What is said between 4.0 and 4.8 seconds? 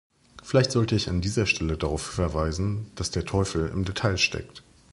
steckt.